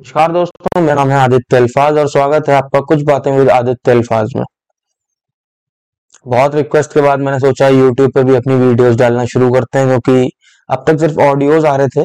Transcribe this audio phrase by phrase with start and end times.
[0.00, 3.90] नमस्कार दोस्तों, मेरा नाम है आदित्य अल्फाज और स्वागत है आपका कुछ बातें विद आदित्य
[3.90, 4.42] अल्फाज में।
[6.26, 9.88] बहुत रिक्वेस्ट के बाद मैंने सोचा यूट्यूब पे भी अपनी वीडियोस डालना शुरू करते हैं
[9.88, 10.28] क्योंकि
[10.68, 12.04] अब तक सिर्फ़ ऑडियोज आ रहे थे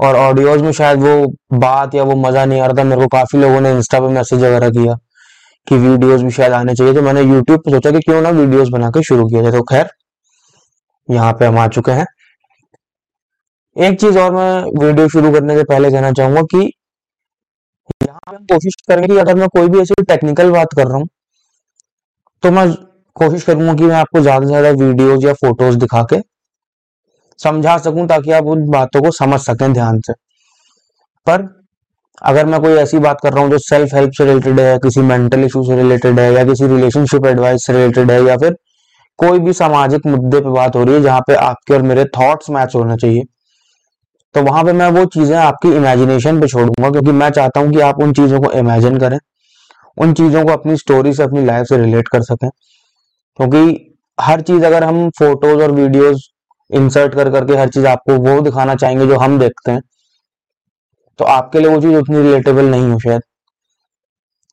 [0.00, 1.14] और ऑडियोज में शायद वो
[1.58, 4.08] बात या वो मज़ा नहीं आ रहा था। मेरे को काफ़ी लोगों ने इंस्टा पे
[4.14, 4.96] मैसेज वगैरह किया
[5.66, 8.72] कि वीडियोज़ भी शायद आने चाहिए। तो मैंने यूट्यूब पे सोचा कि क्यों ना वीडियोज़
[8.72, 9.88] बना के शुरू किया जाए। तो खैर,
[11.08, 12.06] यहाँ पे हम आ चुके हैं।
[13.76, 16.70] एक चीज़ और मैं वीडियो शुरू करने से पहले कहना चाहूँगा कि
[18.12, 20.96] यहाँ पे हम कोशिश करेंगे कि अगर मैं कोई भी ऐसी टेक्निकल बात कर रहा
[20.96, 21.08] हूँ
[22.42, 22.66] तो मैं
[23.16, 26.16] कोशिश करूँगा कि मैं आपको ज़्यादा से ज़्यादा वीडियोज़ या फ़ोटोज़ दिखा के
[27.38, 30.12] समझा सकूँ ताकि आप उन बातों को समझ सकें ध्यान से।
[31.26, 31.48] पर
[32.22, 35.00] अगर मैं कोई ऐसी बात कर रहा हूँ जो सेल्फ हेल्प से रिलेटेड है, किसी
[35.02, 38.56] मेंटल इशू से रिलेटेड है, या किसी रिलेशनशिप एडवाइस से रिलेटेड है, या फिर
[39.18, 42.50] कोई भी सामाजिक मुद्दे पे बात हो रही है जहाँ पे आपके और मेरे थॉट्स
[42.50, 43.22] मैच होने चाहिए
[44.34, 47.80] तो वहाँ पे मैं वो चीज़ें आपकी इमेजिनेशन पे छोड़ूँगा, क्योंकि मैं चाहता हूँ कि
[47.82, 49.18] आप उन चीज़ों को इमेजिन करें,
[49.96, 52.48] उन चीज़ों को अपनी स्टोरी से, अपनी लाइफ से रिलेट कर सकें।
[53.38, 56.22] क्योंकि हर चीज़ अगर हम फ़ोटोज़ और वीडियोज़
[56.70, 59.80] इंसर्ट कर करके हर चीज़ आपको वो दिखाना चाहेंगे जो हम देखते हैं
[61.18, 63.22] तो आपके लिए वो चीज़ उतनी रिलेटेबल नहीं हो शायद।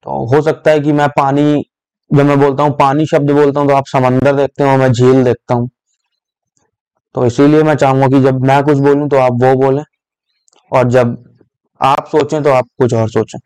[0.05, 1.63] तो हो सकता है कि मैं पानी,
[2.11, 5.23] जब मैं बोलता हूँ पानी शब्द बोलता हूँ तो आप समंदर देखते हो, मैं झील
[5.23, 5.69] देखता हूँ।
[7.15, 9.83] तो इसीलिए मैं चाहूँगा कि जब मैं कुछ बोलूँ तो आप वो बोलें
[10.71, 11.17] और जब
[11.81, 13.39] आप सोचें तो आप कुछ और सोचें।